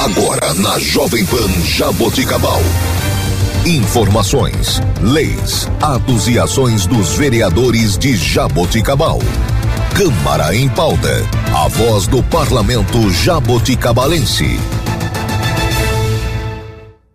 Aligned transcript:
Agora 0.00 0.54
na 0.54 0.78
Jovem 0.78 1.26
Pan 1.26 1.46
Jaboticabal. 1.62 2.62
Informações, 3.66 4.80
leis, 5.02 5.68
atos 5.78 6.26
e 6.26 6.38
ações 6.38 6.86
dos 6.86 7.18
vereadores 7.18 7.98
de 7.98 8.16
Jaboticabal. 8.16 9.18
Câmara 9.94 10.56
em 10.56 10.70
pauta. 10.70 11.22
A 11.54 11.68
voz 11.68 12.06
do 12.06 12.22
parlamento 12.22 13.10
jaboticabalense. 13.10 14.58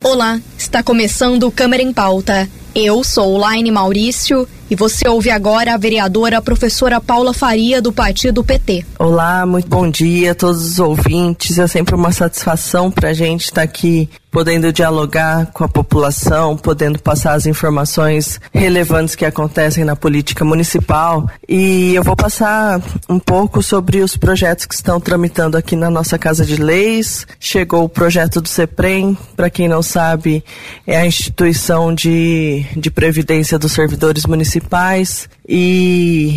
Olá, 0.04 0.39
está 0.55 0.83
começando 0.83 1.49
Câmara 1.49 1.81
em 1.81 1.91
Pauta. 1.91 2.47
Eu 2.75 3.04
sou 3.04 3.36
Laine 3.36 3.71
Maurício 3.71 4.47
e 4.70 4.75
você 4.75 5.07
ouve 5.07 5.29
agora 5.29 5.73
a 5.73 5.77
vereadora 5.77 6.41
professora 6.41 7.00
Paula 7.00 7.34
Faria 7.34 7.81
do 7.81 7.91
Partido 7.91 8.43
PT. 8.43 8.86
Olá, 8.98 9.45
muito 9.45 9.68
bom 9.68 9.89
dia 9.89 10.31
a 10.31 10.36
todos 10.36 10.63
os 10.66 10.80
ouvintes. 10.80 11.59
É 11.59 11.68
sempre 11.68 11.95
uma 11.95 12.11
satisfação 12.11 12.89
para 12.89 13.09
a 13.09 13.13
gente 13.13 13.45
estar 13.45 13.55
tá 13.55 13.62
aqui 13.62 14.09
podendo 14.36 14.73
dialogar 14.73 15.45
com 15.53 15.63
a 15.63 15.67
população, 15.70 16.57
podendo 16.57 16.99
passar 16.99 17.35
as 17.35 17.45
informações 17.45 18.38
relevantes 18.53 19.16
que 19.16 19.23
acontecem 19.23 19.85
na 19.85 19.95
política 19.95 20.43
municipal. 20.43 21.26
E 21.48 21.95
eu 21.95 22.03
vou 22.03 22.17
passar 22.17 22.81
um 23.07 23.17
pouco 23.17 23.63
sobre 23.63 24.02
os 24.02 24.17
projetos 24.17 24.66
que 24.66 24.76
estão 24.76 24.99
tramitando 24.99 25.55
aqui 25.55 25.77
na 25.77 25.90
nossa 25.90 26.20
Casa 26.20 26.43
de 26.43 26.57
Leis. 26.57 27.26
Chegou 27.40 27.85
o 27.85 27.90
projeto 27.90 28.41
do 28.41 28.49
CEPREM, 28.49 29.17
para 29.38 29.49
quem 29.49 29.70
não 29.70 29.81
sabe, 29.81 30.43
é 30.85 30.98
a 30.98 31.05
instituição 31.05 31.95
de, 31.95 32.65
de 32.76 32.91
previdência 32.91 33.57
dos 33.57 33.71
servidores 33.71 34.26
municipais 34.26 35.29
e, 35.48 36.35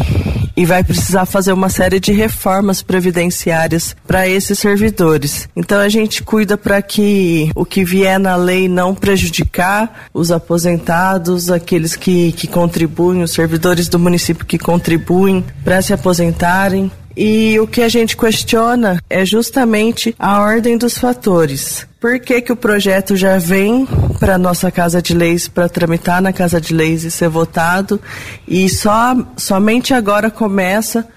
e 0.59 0.67
vai 0.67 0.83
precisar 0.83 1.25
fazer 1.25 1.53
uma 1.53 1.69
série 1.69 2.01
de 2.01 2.11
reformas 2.11 2.83
previdenciárias 2.83 3.95
para 4.05 4.27
esses 4.27 4.59
servidores. 4.59 5.49
Então 5.55 5.79
a 5.79 5.89
gente 5.89 6.21
cuida 6.21 6.59
para 6.59 6.83
que 6.83 7.49
o 7.55 7.65
que 7.65 7.85
vier 7.85 8.19
na 8.19 8.35
lei 8.35 8.69
não 8.69 8.93
prejudicar 8.93 10.09
os 10.13 10.33
aposentados, 10.33 11.49
aqueles 11.49 11.95
que, 11.95 12.33
que 12.33 12.49
contribuem, 12.49 13.23
os 13.23 13.31
servidores 13.31 13.87
do 13.87 14.01
município 14.01 14.45
que 14.45 14.59
contribuem 14.59 15.45
para 15.63 15.81
se 15.81 15.93
aposentarem. 15.93 16.91
E 17.21 17.59
o 17.59 17.67
que 17.67 17.83
a 17.83 17.89
gente 17.89 18.17
questiona 18.17 19.03
é 19.11 19.27
justamente 19.27 20.15
a 20.17 20.41
ordem 20.41 20.79
dos 20.79 20.97
fatores. 20.97 21.85
Por 21.99 22.21
que, 22.21 22.41
que 22.41 22.53
o 22.53 22.57
projeto 22.57 23.17
já 23.17 23.39
vem 23.39 23.89
para 24.21 24.39
nossa 24.39 24.71
Casa 24.71 25.03
de 25.03 25.15
Leis 25.15 25.49
para 25.49 25.69
tramitar 25.69 26.23
na 26.23 26.33
Casa 26.33 26.61
de 26.61 26.73
Leis 26.73 27.03
e 27.03 27.11
ser 27.11 27.29
votado 27.29 28.01
e 28.47 28.69
só 28.69 29.17
somente 29.37 29.93
agora 29.93 30.31
começa 30.31 31.09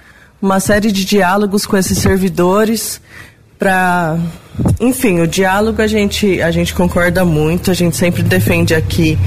uma 0.41 0.59
série 0.59 0.91
de 0.91 1.05
diálogos 1.05 1.67
com 1.67 1.77
esses 1.77 1.99
servidores 1.99 2.99
para 3.59 4.17
enfim, 4.79 5.21
o 5.21 5.27
diálogo 5.27 5.81
a 5.81 5.87
gente, 5.87 6.41
a 6.41 6.51
gente 6.51 6.73
concorda 6.73 7.23
muito, 7.23 7.71
a 7.71 7.73
gente 7.73 7.95
sempre 7.95 8.21
defende 8.21 8.73
aqui 8.73 9.17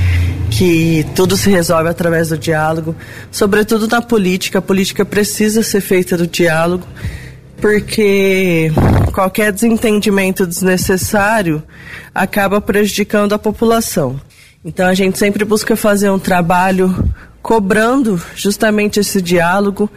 que 0.50 1.04
tudo 1.14 1.36
se 1.36 1.50
resolve 1.50 1.88
através 1.88 2.28
do 2.28 2.38
diálogo, 2.38 2.94
sobretudo 3.30 3.88
na 3.88 4.02
política. 4.02 4.58
A 4.58 4.62
política 4.62 5.04
precisa 5.04 5.62
ser 5.62 5.80
feita 5.80 6.16
do 6.16 6.26
diálogo, 6.26 6.86
porque 7.60 8.70
qualquer 9.12 9.52
desentendimento 9.52 10.46
desnecessário 10.46 11.62
acaba 12.14 12.60
prejudicando 12.60 13.32
a 13.32 13.38
população. 13.38 14.20
Então 14.64 14.86
a 14.86 14.94
gente 14.94 15.18
sempre 15.18 15.44
busca 15.44 15.76
fazer 15.76 16.10
um 16.10 16.18
trabalho 16.18 17.12
cobrando 17.42 18.20
justamente 18.34 19.00
esse 19.00 19.20
diálogo 19.20 19.90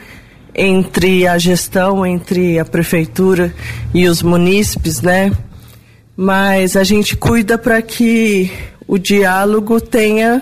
entre 0.58 1.28
a 1.28 1.38
gestão, 1.38 2.04
entre 2.04 2.58
a 2.58 2.66
prefeitura 2.66 3.54
e 3.94 4.08
os 4.08 4.24
munícipes, 4.24 5.02
né? 5.02 5.32
Mas 6.16 6.76
a 6.76 6.84
gente 6.84 7.16
cuida 7.16 7.60
para 7.60 7.80
que 7.80 8.52
o 8.88 8.98
diálogo 8.98 9.80
tenha, 9.80 10.42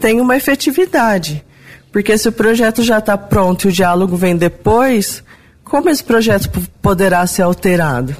tenha 0.00 0.22
uma 0.22 0.34
efetividade. 0.34 1.44
Porque 1.92 2.16
se 2.16 2.28
o 2.28 2.32
projeto 2.32 2.82
já 2.82 2.98
está 2.98 3.18
pronto 3.18 3.66
e 3.66 3.68
o 3.68 3.72
diálogo 3.72 4.16
vem 4.16 4.34
depois, 4.34 5.22
como 5.62 5.90
esse 5.90 6.02
projeto 6.02 6.50
poderá 6.80 7.26
ser 7.26 7.42
alterado? 7.42 8.16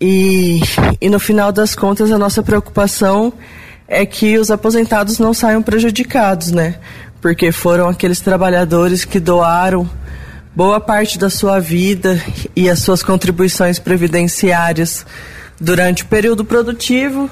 E, 0.00 0.60
e 1.00 1.10
no 1.10 1.18
final 1.18 1.50
das 1.50 1.74
contas, 1.74 2.12
a 2.12 2.18
nossa 2.18 2.42
preocupação 2.42 3.32
é 3.88 4.06
que 4.06 4.38
os 4.38 4.50
aposentados 4.50 5.18
não 5.18 5.34
saiam 5.34 5.62
prejudicados, 5.62 6.52
né? 6.52 6.76
Porque 7.20 7.50
foram 7.50 7.88
aqueles 7.88 8.20
trabalhadores 8.20 9.04
que 9.04 9.18
doaram 9.18 9.88
boa 10.54 10.78
parte 10.78 11.18
da 11.18 11.28
sua 11.28 11.58
vida 11.58 12.22
e 12.54 12.70
as 12.70 12.78
suas 12.78 13.02
contribuições 13.02 13.78
previdenciárias 13.78 15.04
durante 15.60 16.04
o 16.04 16.06
período 16.06 16.44
produtivo 16.44 17.28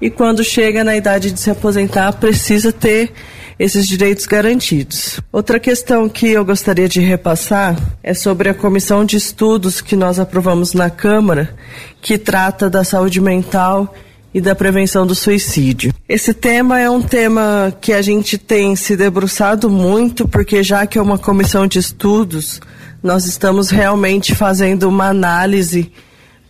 e 0.00 0.10
quando 0.10 0.44
chega 0.44 0.84
na 0.84 0.94
idade 0.94 1.30
de 1.32 1.40
se 1.40 1.50
aposentar 1.50 2.12
precisa 2.14 2.70
ter 2.70 3.12
esses 3.58 3.88
direitos 3.88 4.26
garantidos. 4.26 5.18
Outra 5.32 5.58
questão 5.58 6.06
que 6.08 6.28
eu 6.28 6.44
gostaria 6.44 6.86
de 6.86 7.00
repassar 7.00 7.76
é 8.02 8.12
sobre 8.12 8.50
a 8.50 8.54
comissão 8.54 9.04
de 9.04 9.16
estudos 9.16 9.80
que 9.80 9.96
nós 9.96 10.20
aprovamos 10.20 10.74
na 10.74 10.90
Câmara, 10.90 11.56
que 12.02 12.18
trata 12.18 12.68
da 12.68 12.84
saúde 12.84 13.20
mental 13.20 13.94
e 14.36 14.40
da 14.42 14.54
prevenção 14.54 15.06
do 15.06 15.14
suicídio. 15.14 15.94
Esse 16.06 16.34
tema 16.34 16.78
é 16.78 16.90
um 16.90 17.00
tema 17.00 17.74
que 17.80 17.90
a 17.90 18.02
gente 18.02 18.36
tem 18.36 18.76
se 18.76 18.94
debruçado 18.94 19.70
muito, 19.70 20.28
porque 20.28 20.62
já 20.62 20.86
que 20.86 20.98
é 20.98 21.02
uma 21.02 21.16
comissão 21.16 21.66
de 21.66 21.78
estudos, 21.78 22.60
nós 23.02 23.24
estamos 23.24 23.70
realmente 23.70 24.34
fazendo 24.34 24.90
uma 24.90 25.08
análise 25.08 25.90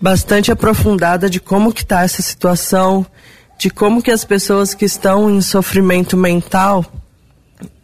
bastante 0.01 0.51
aprofundada 0.51 1.31
de 1.31 1.39
como 1.39 1.73
que 1.73 1.83
está 1.83 2.03
essa 2.03 2.21
situação, 2.23 3.07
de 3.57 3.71
como 3.71 4.03
que 4.03 4.11
as 4.11 4.25
pessoas 4.25 4.75
que 4.75 4.85
estão 4.85 5.31
em 5.31 5.41
sofrimento 5.41 6.17
mental 6.17 6.85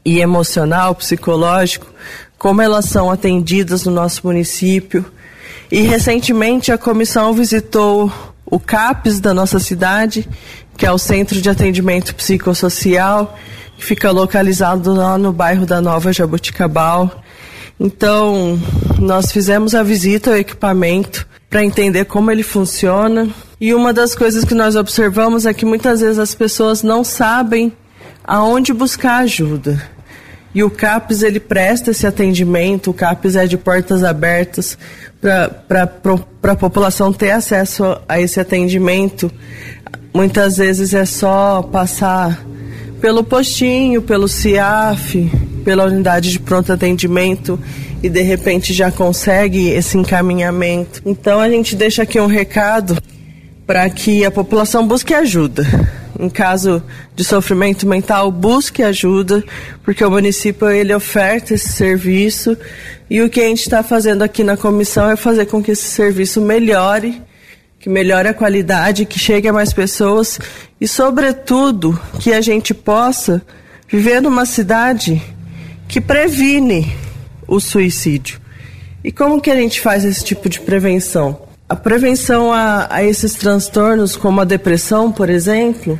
e 0.04 0.18
emocional, 0.18 0.96
psicológico, 0.96 1.86
como 2.36 2.60
elas 2.60 2.86
são 2.86 3.08
atendidas 3.08 3.84
no 3.84 3.92
nosso 3.92 4.26
município. 4.26 5.04
E 5.70 5.82
recentemente 5.82 6.72
a 6.72 6.76
comissão 6.76 7.32
visitou 7.32 8.31
o 8.52 8.60
CAPES 8.60 9.18
da 9.18 9.32
nossa 9.32 9.58
cidade, 9.58 10.28
que 10.76 10.84
é 10.84 10.92
o 10.92 10.98
Centro 10.98 11.40
de 11.40 11.48
Atendimento 11.48 12.14
Psicossocial, 12.14 13.34
que 13.78 13.82
fica 13.82 14.10
localizado 14.10 14.92
lá 14.92 15.16
no 15.16 15.32
bairro 15.32 15.64
da 15.64 15.80
Nova 15.80 16.12
Jabuticabal. 16.12 17.22
Então, 17.80 18.60
nós 18.98 19.32
fizemos 19.32 19.74
a 19.74 19.82
visita 19.82 20.32
ao 20.32 20.36
equipamento 20.36 21.26
para 21.48 21.64
entender 21.64 22.04
como 22.04 22.30
ele 22.30 22.42
funciona. 22.42 23.26
E 23.58 23.72
uma 23.72 23.90
das 23.90 24.14
coisas 24.14 24.44
que 24.44 24.54
nós 24.54 24.76
observamos 24.76 25.46
é 25.46 25.54
que 25.54 25.64
muitas 25.64 26.02
vezes 26.02 26.18
as 26.18 26.34
pessoas 26.34 26.82
não 26.82 27.02
sabem 27.02 27.72
aonde 28.22 28.74
buscar 28.74 29.22
ajuda. 29.22 29.82
E 30.54 30.62
o 30.62 30.70
CAPES 30.70 31.22
ele 31.22 31.40
presta 31.40 31.90
esse 31.92 32.06
atendimento, 32.06 32.90
o 32.90 32.94
CAPES 32.94 33.36
é 33.36 33.46
de 33.46 33.56
portas 33.56 34.04
abertas 34.04 34.76
para 35.20 36.52
a 36.52 36.56
população 36.56 37.12
ter 37.12 37.30
acesso 37.30 37.96
a 38.06 38.20
esse 38.20 38.38
atendimento. 38.38 39.30
Muitas 40.12 40.58
vezes 40.58 40.92
é 40.92 41.06
só 41.06 41.62
passar 41.62 42.44
pelo 43.00 43.24
postinho, 43.24 44.02
pelo 44.02 44.28
CIAF, 44.28 45.30
pela 45.64 45.86
unidade 45.86 46.30
de 46.30 46.38
pronto 46.38 46.72
atendimento 46.72 47.58
e 48.02 48.10
de 48.10 48.20
repente 48.20 48.74
já 48.74 48.90
consegue 48.90 49.68
esse 49.70 49.96
encaminhamento. 49.96 51.00
Então 51.06 51.40
a 51.40 51.48
gente 51.48 51.74
deixa 51.74 52.02
aqui 52.02 52.20
um 52.20 52.26
recado 52.26 52.98
para 53.66 53.88
que 53.88 54.24
a 54.24 54.30
população 54.30 54.86
busque 54.86 55.14
ajuda 55.14 56.01
em 56.18 56.28
caso 56.28 56.82
de 57.14 57.24
sofrimento 57.24 57.86
mental, 57.86 58.30
busque 58.30 58.82
ajuda, 58.82 59.42
porque 59.82 60.04
o 60.04 60.10
município 60.10 60.68
ele 60.70 60.94
oferta 60.94 61.54
esse 61.54 61.70
serviço 61.70 62.56
e 63.08 63.20
o 63.20 63.28
que 63.28 63.40
a 63.40 63.44
gente 63.44 63.60
está 63.60 63.82
fazendo 63.82 64.22
aqui 64.22 64.42
na 64.42 64.56
comissão 64.56 65.10
é 65.10 65.16
fazer 65.16 65.46
com 65.46 65.62
que 65.62 65.72
esse 65.72 65.84
serviço 65.84 66.40
melhore, 66.40 67.20
que 67.78 67.88
melhore 67.88 68.28
a 68.28 68.34
qualidade, 68.34 69.04
que 69.04 69.18
chegue 69.18 69.48
a 69.48 69.52
mais 69.52 69.72
pessoas 69.72 70.38
e, 70.80 70.86
sobretudo, 70.86 71.98
que 72.20 72.32
a 72.32 72.40
gente 72.40 72.72
possa 72.72 73.42
viver 73.88 74.22
numa 74.22 74.46
cidade 74.46 75.20
que 75.88 76.00
previne 76.00 76.96
o 77.46 77.60
suicídio. 77.60 78.40
E 79.04 79.10
como 79.10 79.40
que 79.40 79.50
a 79.50 79.56
gente 79.56 79.80
faz 79.80 80.04
esse 80.04 80.24
tipo 80.24 80.48
de 80.48 80.60
prevenção? 80.60 81.51
A 81.72 81.76
prevenção 81.76 82.52
a, 82.52 82.86
a 82.90 83.02
esses 83.02 83.32
transtornos, 83.32 84.14
como 84.14 84.42
a 84.42 84.44
depressão, 84.44 85.10
por 85.10 85.30
exemplo, 85.30 85.98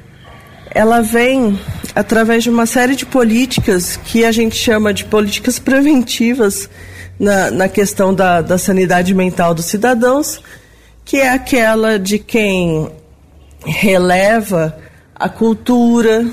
ela 0.71 1.01
vem 1.01 1.59
através 1.95 2.43
de 2.43 2.51
uma 2.51 2.67
série 2.67 2.95
de 2.95 3.07
políticas 3.07 3.97
que 3.97 4.23
a 4.23 4.31
gente 4.31 4.55
chama 4.55 4.93
de 4.93 5.07
políticas 5.07 5.59
preventivas 5.59 6.69
na, 7.19 7.51
na 7.51 7.69
questão 7.71 8.13
da, 8.13 8.43
da 8.43 8.59
sanidade 8.59 9.15
mental 9.15 9.55
dos 9.55 9.65
cidadãos, 9.65 10.43
que 11.07 11.17
é 11.17 11.31
aquela 11.31 11.99
de 11.99 12.19
quem 12.19 12.93
releva 13.65 14.77
a 15.15 15.31
cultura, 15.31 16.27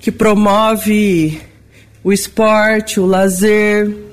que 0.00 0.10
promove 0.10 1.40
o 2.02 2.12
esporte, 2.12 2.98
o 2.98 3.06
lazer, 3.06 4.09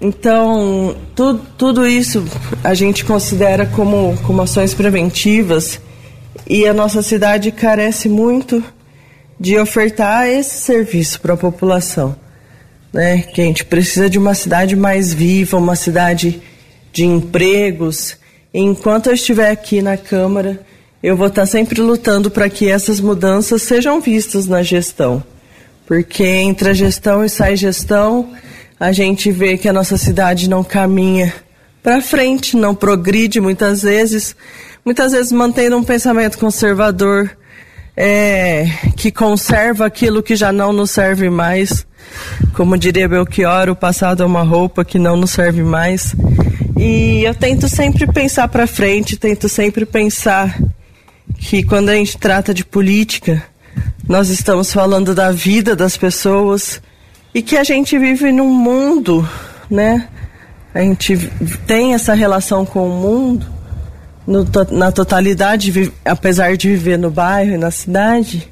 Então, 0.00 0.94
tu, 1.14 1.40
tudo 1.56 1.86
isso 1.86 2.24
a 2.62 2.74
gente 2.74 3.04
considera 3.04 3.66
como, 3.66 4.16
como 4.26 4.42
ações 4.42 4.74
preventivas 4.74 5.80
e 6.46 6.66
a 6.66 6.74
nossa 6.74 7.02
cidade 7.02 7.50
carece 7.50 8.08
muito 8.08 8.62
de 9.38 9.58
ofertar 9.58 10.28
esse 10.28 10.58
serviço 10.58 11.20
para 11.20 11.34
a 11.34 11.36
população. 11.36 12.14
Né? 12.92 13.22
Que 13.22 13.40
a 13.40 13.44
gente 13.44 13.64
precisa 13.64 14.08
de 14.08 14.18
uma 14.18 14.34
cidade 14.34 14.76
mais 14.76 15.12
viva, 15.12 15.56
uma 15.56 15.76
cidade 15.76 16.42
de 16.92 17.04
empregos. 17.04 18.16
E 18.52 18.60
enquanto 18.60 19.08
eu 19.08 19.14
estiver 19.14 19.50
aqui 19.50 19.80
na 19.80 19.96
Câmara, 19.96 20.60
eu 21.02 21.16
vou 21.16 21.26
estar 21.26 21.46
sempre 21.46 21.80
lutando 21.80 22.30
para 22.30 22.48
que 22.48 22.68
essas 22.68 23.00
mudanças 23.00 23.62
sejam 23.62 24.00
vistas 24.00 24.46
na 24.46 24.62
gestão. 24.62 25.22
Porque 25.86 26.24
entre 26.24 26.70
a 26.70 26.74
gestão 26.74 27.24
e 27.24 27.28
sai 27.28 27.56
gestão, 27.56 28.30
a 28.78 28.92
gente 28.92 29.30
vê 29.30 29.56
que 29.56 29.68
a 29.68 29.72
nossa 29.72 29.96
cidade 29.96 30.48
não 30.48 30.62
caminha 30.62 31.32
para 31.82 32.00
frente, 32.02 32.56
não 32.56 32.74
progride 32.74 33.40
muitas 33.40 33.82
vezes, 33.82 34.36
muitas 34.84 35.12
vezes 35.12 35.32
mantendo 35.32 35.76
um 35.76 35.84
pensamento 35.84 36.36
conservador, 36.36 37.30
é, 37.96 38.66
que 38.96 39.10
conserva 39.10 39.86
aquilo 39.86 40.22
que 40.22 40.36
já 40.36 40.52
não 40.52 40.72
nos 40.72 40.90
serve 40.90 41.30
mais. 41.30 41.86
Como 42.54 42.76
diria 42.76 43.08
Belchior, 43.08 43.70
o 43.70 43.76
passado 43.76 44.22
é 44.22 44.26
uma 44.26 44.42
roupa 44.42 44.84
que 44.84 44.98
não 44.98 45.16
nos 45.16 45.30
serve 45.30 45.62
mais. 45.62 46.14
E 46.76 47.22
eu 47.24 47.34
tento 47.34 47.68
sempre 47.68 48.06
pensar 48.06 48.48
para 48.48 48.66
frente, 48.66 49.16
tento 49.16 49.48
sempre 49.48 49.86
pensar 49.86 50.58
que 51.38 51.62
quando 51.62 51.88
a 51.88 51.94
gente 51.94 52.18
trata 52.18 52.52
de 52.52 52.64
política, 52.64 53.42
nós 54.06 54.28
estamos 54.28 54.72
falando 54.72 55.14
da 55.14 55.30
vida 55.30 55.74
das 55.74 55.96
pessoas 55.96 56.82
e 57.36 57.42
que 57.42 57.54
a 57.54 57.62
gente 57.62 57.98
vive 57.98 58.32
num 58.32 58.50
mundo, 58.50 59.28
né? 59.70 60.08
A 60.72 60.80
gente 60.80 61.18
tem 61.66 61.92
essa 61.92 62.14
relação 62.14 62.64
com 62.64 62.88
o 62.88 62.98
mundo 62.98 63.46
no, 64.26 64.42
na 64.70 64.90
totalidade, 64.90 65.92
apesar 66.02 66.56
de 66.56 66.70
viver 66.70 66.96
no 66.96 67.10
bairro 67.10 67.52
e 67.52 67.58
na 67.58 67.70
cidade, 67.70 68.50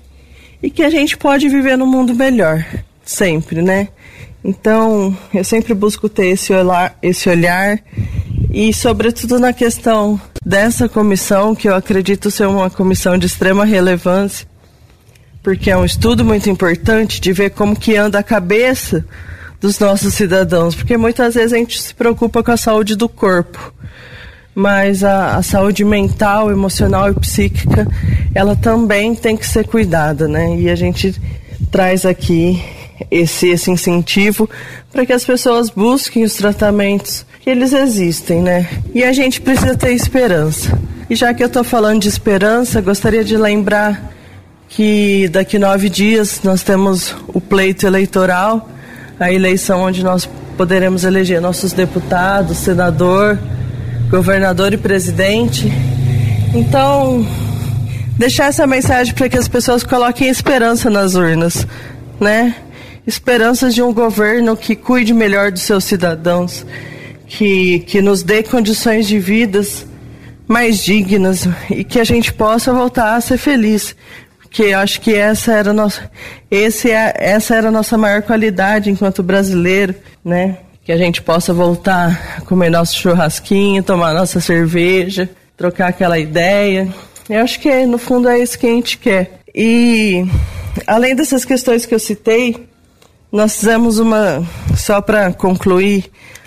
e 0.62 0.68
que 0.68 0.82
a 0.82 0.90
gente 0.90 1.16
pode 1.16 1.48
viver 1.48 1.78
num 1.78 1.86
mundo 1.86 2.14
melhor, 2.14 2.62
sempre, 3.02 3.62
né? 3.62 3.88
Então, 4.44 5.16
eu 5.32 5.44
sempre 5.44 5.72
busco 5.72 6.06
ter 6.06 6.26
esse 6.26 6.52
olhar, 6.52 6.94
esse 7.00 7.26
olhar 7.30 7.80
e, 8.52 8.70
sobretudo, 8.74 9.38
na 9.38 9.54
questão 9.54 10.20
dessa 10.44 10.90
comissão, 10.90 11.54
que 11.54 11.70
eu 11.70 11.74
acredito 11.74 12.30
ser 12.30 12.46
uma 12.46 12.68
comissão 12.68 13.16
de 13.16 13.24
extrema 13.24 13.64
relevância, 13.64 14.46
porque 15.44 15.70
é 15.70 15.76
um 15.76 15.84
estudo 15.84 16.24
muito 16.24 16.48
importante 16.48 17.20
de 17.20 17.30
ver 17.30 17.50
como 17.50 17.76
que 17.76 17.94
anda 17.94 18.18
a 18.18 18.22
cabeça 18.22 19.04
dos 19.60 19.78
nossos 19.78 20.14
cidadãos, 20.14 20.74
porque 20.74 20.96
muitas 20.96 21.34
vezes 21.34 21.52
a 21.52 21.58
gente 21.58 21.80
se 21.80 21.94
preocupa 21.94 22.42
com 22.42 22.50
a 22.50 22.56
saúde 22.56 22.96
do 22.96 23.10
corpo, 23.10 23.72
mas 24.54 25.04
a, 25.04 25.36
a, 25.36 25.42
saúde 25.42 25.84
mental, 25.84 26.50
emocional 26.50 27.10
e 27.10 27.14
psíquica, 27.14 27.86
ela 28.34 28.56
também 28.56 29.14
tem 29.14 29.36
que 29.36 29.46
ser 29.46 29.66
cuidada, 29.66 30.26
né? 30.26 30.56
E 30.58 30.70
a 30.70 30.74
gente 30.74 31.14
traz 31.70 32.06
aqui 32.06 32.62
esse, 33.10 33.48
esse 33.48 33.70
incentivo 33.70 34.48
para 34.90 35.04
que 35.04 35.12
as 35.12 35.24
pessoas 35.24 35.68
busquem 35.68 36.24
os 36.24 36.34
tratamentos 36.34 37.26
que 37.42 37.50
eles 37.50 37.74
existem, 37.74 38.40
né? 38.40 38.66
E 38.94 39.04
a 39.04 39.12
gente 39.12 39.42
precisa 39.42 39.76
ter 39.76 39.92
esperança. 39.92 40.78
E 41.10 41.14
já 41.14 41.34
que 41.34 41.42
eu 41.42 41.48
estou 41.48 41.64
falando 41.64 42.00
de 42.00 42.08
esperança, 42.08 42.80
gostaria 42.80 43.22
de 43.22 43.36
lembrar 43.36 44.13
que 44.68 45.28
daqui 45.28 45.58
nove 45.58 45.88
dias 45.88 46.40
nós 46.42 46.62
temos 46.62 47.14
o 47.28 47.40
pleito 47.40 47.86
eleitoral, 47.86 48.68
a 49.18 49.32
eleição 49.32 49.82
onde 49.82 50.02
nós 50.02 50.28
poderemos 50.56 51.04
eleger 51.04 51.40
nossos 51.40 51.72
deputados, 51.72 52.58
senador, 52.58 53.38
governador 54.10 54.72
e 54.72 54.76
presidente. 54.76 55.70
Então, 56.54 57.26
deixar 58.16 58.46
essa 58.46 58.66
mensagem 58.66 59.14
para 59.14 59.28
que 59.28 59.38
as 59.38 59.48
pessoas 59.48 59.82
coloquem 59.82 60.28
esperança 60.28 60.88
nas 60.88 61.14
urnas, 61.14 61.66
né? 62.20 62.54
Esperanças 63.06 63.74
de 63.74 63.82
um 63.82 63.92
governo 63.92 64.56
que 64.56 64.74
cuide 64.74 65.12
melhor 65.12 65.52
dos 65.52 65.62
seus 65.62 65.84
cidadãos, 65.84 66.64
que, 67.26 67.80
que 67.80 68.00
nos 68.00 68.22
dê 68.22 68.42
condições 68.42 69.06
de 69.06 69.18
vidas 69.18 69.86
mais 70.46 70.78
dignas 70.78 71.48
e 71.70 71.82
que 71.84 71.98
a 71.98 72.04
gente 72.04 72.32
possa 72.32 72.72
voltar 72.72 73.16
a 73.16 73.20
ser 73.20 73.38
feliz. 73.38 73.96
Porque 74.54 74.72
acho 74.72 75.00
que 75.00 75.12
essa 75.12 75.52
era 75.52 75.72
nossa, 75.72 76.08
esse 76.48 76.88
é, 76.88 77.12
essa 77.18 77.56
era 77.56 77.70
a 77.70 77.72
nossa 77.72 77.98
maior 77.98 78.22
qualidade 78.22 78.88
enquanto 78.88 79.20
brasileiro, 79.20 79.96
né? 80.24 80.58
que 80.84 80.92
a 80.92 80.96
gente 80.96 81.20
possa 81.20 81.52
voltar 81.52 82.36
a 82.38 82.40
comer 82.42 82.70
nosso 82.70 82.96
churrasquinho, 82.96 83.82
tomar 83.82 84.14
nossa 84.14 84.38
cerveja, 84.38 85.28
trocar 85.56 85.88
aquela 85.88 86.20
ideia. 86.20 86.86
Eu 87.28 87.40
acho 87.40 87.58
que 87.58 87.84
no 87.84 87.98
fundo 87.98 88.28
é 88.28 88.38
isso 88.38 88.56
que 88.56 88.68
a 88.68 88.70
gente 88.70 88.96
quer. 88.96 89.40
E 89.52 90.24
além 90.86 91.16
dessas 91.16 91.44
questões 91.44 91.84
que 91.84 91.92
eu 91.92 91.98
citei, 91.98 92.68
nós 93.32 93.56
fizemos 93.56 93.98
uma 93.98 94.46
só 94.76 95.00
para 95.00 95.32
concluir 95.32 96.04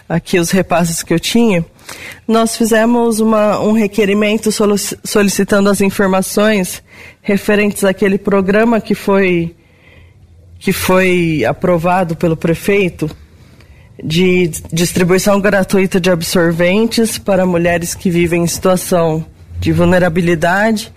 aqui 0.08 0.40
os 0.40 0.50
repasses 0.50 1.04
que 1.04 1.14
eu 1.14 1.20
tinha. 1.20 1.66
Nós 2.28 2.58
fizemos 2.58 3.20
uma, 3.20 3.60
um 3.60 3.72
requerimento 3.72 4.50
solicitando 4.52 5.70
as 5.70 5.82
informações 5.82 6.84
referentes 7.22 7.84
àquele 7.84 8.18
programa 8.18 8.82
que 8.82 8.94
foi 8.96 9.56
que 10.60 10.74
foi 10.74 11.46
aprovado 11.46 12.16
pelo 12.16 12.36
prefeito 12.36 13.10
de 14.04 14.50
distribuição 14.72 15.40
gratuita 15.40 16.00
de 16.00 16.10
absorventes 16.10 17.18
para 17.18 17.46
mulheres 17.46 17.94
que 17.94 18.10
vivem 18.10 18.44
em 18.44 18.48
situação 18.48 19.26
de 19.60 19.72
vulnerabilidade. 19.72 20.92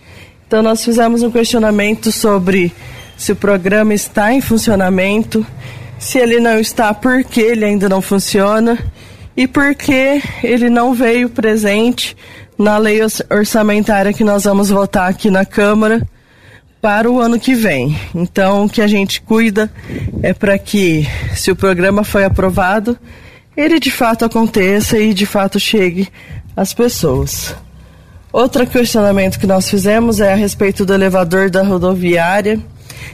Então, 0.46 0.62
nós 0.62 0.84
fizemos 0.84 1.22
um 1.22 1.30
questionamento 1.30 2.10
sobre 2.10 2.72
se 3.16 3.32
o 3.32 3.36
programa 3.36 3.94
está 3.94 4.32
em 4.32 4.40
funcionamento, 4.40 5.46
se 5.98 6.18
ele 6.18 6.40
não 6.40 6.58
está, 6.58 6.92
por 6.92 7.22
que 7.22 7.40
ele 7.40 7.64
ainda 7.64 7.88
não 7.88 8.00
funciona 8.00 8.78
e 9.40 9.48
por 9.48 9.74
que 9.74 10.22
ele 10.44 10.68
não 10.68 10.92
veio 10.92 11.30
presente 11.30 12.14
na 12.58 12.76
lei 12.76 13.00
orçamentária 13.30 14.12
que 14.12 14.22
nós 14.22 14.44
vamos 14.44 14.68
votar 14.68 15.08
aqui 15.08 15.30
na 15.30 15.46
Câmara 15.46 16.06
para 16.78 17.10
o 17.10 17.18
ano 17.18 17.40
que 17.40 17.54
vem. 17.54 17.98
Então, 18.14 18.66
o 18.66 18.68
que 18.68 18.82
a 18.82 18.86
gente 18.86 19.22
cuida 19.22 19.72
é 20.22 20.34
para 20.34 20.58
que, 20.58 21.08
se 21.34 21.50
o 21.50 21.56
programa 21.56 22.04
foi 22.04 22.26
aprovado, 22.26 22.98
ele 23.56 23.80
de 23.80 23.90
fato 23.90 24.26
aconteça 24.26 24.98
e 24.98 25.14
de 25.14 25.24
fato 25.24 25.58
chegue 25.58 26.06
às 26.54 26.74
pessoas. 26.74 27.54
Outro 28.30 28.66
questionamento 28.66 29.40
que 29.40 29.46
nós 29.46 29.70
fizemos 29.70 30.20
é 30.20 30.34
a 30.34 30.36
respeito 30.36 30.84
do 30.84 30.92
elevador 30.92 31.48
da 31.48 31.62
rodoviária. 31.62 32.60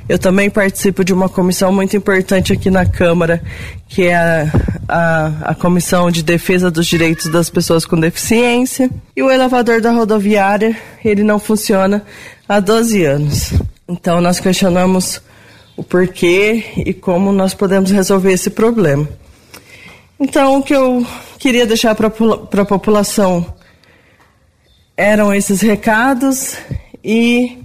Eu 0.09 0.19
também 0.19 0.49
participo 0.49 1.05
de 1.05 1.13
uma 1.13 1.29
comissão 1.29 1.73
muito 1.73 1.97
importante 1.97 2.53
aqui 2.53 2.71
na 2.71 2.87
Câmara, 2.87 3.43
que 3.89 4.05
é 4.05 4.15
a, 4.15 4.53
a, 4.89 5.51
a, 5.51 5.55
Comissão 5.55 6.11
de 6.11 6.23
Defesa 6.23 6.71
dos 6.71 6.87
Direitos 6.87 7.31
das 7.31 7.51
Pessoas 7.51 7.85
com 7.85 7.99
Deficiência. 7.99 8.91
E 9.17 9.23
o 9.23 9.31
elevador 9.31 9.81
da 9.81 9.91
rodoviária, 9.91 10.77
ele 11.05 11.23
não 11.23 11.39
funciona 11.39 12.03
há 12.49 12.61
12 12.61 13.05
anos. 13.05 13.53
Então 13.89 14.21
nós 14.21 14.41
questionamos 14.41 15.21
o 15.77 15.83
porquê 15.83 16.65
e 16.79 16.95
como 16.95 17.33
nós 17.33 17.55
podemos 17.55 17.91
resolver 17.91 18.33
esse 18.33 18.51
problema. 18.51 19.09
Então 20.19 20.59
o 20.59 20.63
que 20.63 20.75
eu 20.75 21.07
queria 21.39 21.67
deixar 21.67 21.95
para 21.95 22.63
a 22.63 22.65
população 22.65 23.55
eram 24.97 25.35
esses 25.35 25.61
recados 25.61 26.57
e 27.05 27.59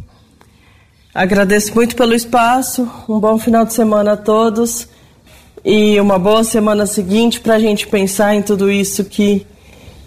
agradeço 1.13 1.73
muito 1.75 1.95
pelo 1.95 2.13
espaço. 2.13 2.89
Um 3.07 3.19
bom 3.19 3.37
final 3.37 3.65
de 3.65 3.73
semana 3.73 4.13
a 4.13 4.17
todos 4.17 4.87
e 5.63 5.99
uma 5.99 6.17
boa 6.17 6.43
semana 6.43 6.85
seguinte 6.85 7.39
para 7.39 7.55
a 7.55 7.59
gente 7.59 7.87
pensar 7.87 8.33
em 8.33 8.41
tudo 8.41 8.71
isso 8.71 9.03
que, 9.03 9.45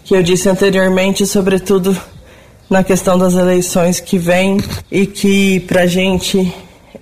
que 0.03 0.15
eu 0.15 0.23
disse 0.23 0.49
anteriormente, 0.49 1.25
sobretudo 1.25 1.95
na 2.69 2.83
questão 2.83 3.17
das 3.17 3.35
eleições 3.35 3.99
que 3.99 4.17
vem 4.17 4.57
e 4.91 5.05
que 5.05 5.59
para 5.61 5.81
a 5.81 5.87
gente 5.87 6.53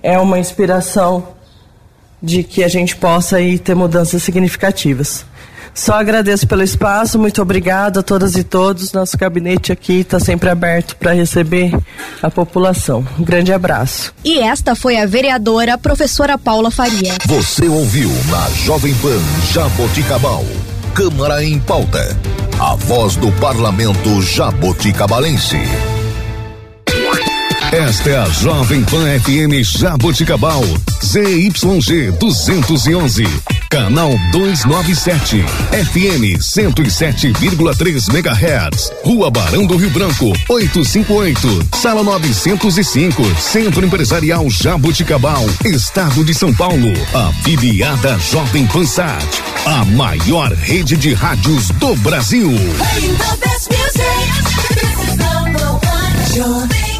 é 0.02 0.18
uma 0.18 0.38
inspiração 0.38 1.26
de 2.22 2.42
que 2.42 2.62
a 2.62 2.68
gente 2.68 2.96
possa 2.96 3.36
aí 3.36 3.58
ter 3.58 3.74
mudanças 3.74 4.22
significativas. 4.22 5.24
Só 5.74 5.94
agradeço 5.94 6.46
pelo 6.46 6.62
espaço, 6.62 7.18
muito 7.18 7.42
obrigado 7.42 7.98
a 7.98 8.02
todas 8.02 8.36
e 8.36 8.44
todos. 8.44 8.92
Nosso 8.92 9.18
gabinete 9.18 9.72
aqui 9.72 10.00
está 10.00 10.20
sempre 10.20 10.48
aberto 10.48 10.96
para 10.96 11.12
receber 11.12 11.76
a 12.22 12.30
população. 12.30 13.04
Um 13.18 13.24
grande 13.24 13.52
abraço. 13.52 14.14
E 14.24 14.38
esta 14.38 14.76
foi 14.76 14.96
a 14.96 15.06
vereadora 15.06 15.76
professora 15.76 16.38
Paula 16.38 16.70
Faria. 16.70 17.14
Você 17.26 17.66
ouviu 17.68 18.10
na 18.30 18.48
Jovem 18.50 18.94
Pan 18.94 19.20
Jaboticabal. 19.52 20.44
Câmara 20.94 21.42
em 21.42 21.58
Pauta. 21.58 22.16
A 22.60 22.76
voz 22.76 23.16
do 23.16 23.32
parlamento 23.32 24.22
jaboticabalense. 24.22 25.58
Esta 27.72 28.10
é 28.10 28.16
a 28.16 28.26
Jovem 28.26 28.82
Pan 28.84 29.04
FM 29.20 29.62
Jaboticabal, 29.62 30.62
ZYG 31.02 32.12
211, 32.18 33.24
canal 33.68 34.10
297, 34.32 35.44
FM 35.72 36.38
107,3 36.38 38.08
MHz, 38.14 38.92
Rua 39.04 39.30
Barão 39.30 39.66
do 39.66 39.76
Rio 39.76 39.90
Branco, 39.90 40.32
858, 40.48 41.76
Sala 41.76 42.02
905, 42.02 43.22
Centro 43.40 43.84
Empresarial 43.84 44.48
Jaboticabal, 44.48 45.44
Estado 45.64 46.24
de 46.24 46.34
São 46.34 46.54
Paulo, 46.54 46.92
afiliada 47.12 48.18
Jovem 48.18 48.66
Pansat, 48.66 49.42
a 49.66 49.84
maior 49.84 50.52
rede 50.52 50.96
de 50.96 51.12
rádios 51.14 51.68
do 51.70 51.96
Brasil. 51.96 52.50
Hey, 56.34 56.93